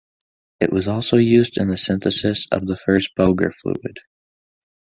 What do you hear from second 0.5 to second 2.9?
It was also used in the synthesis of the